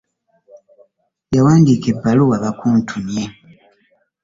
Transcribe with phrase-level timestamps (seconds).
[1.35, 3.23] Yawadiika ebbaluwa bakuntumye